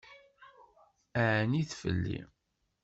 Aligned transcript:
Ɛennit 1.27 1.71
fell-i. 1.81 2.19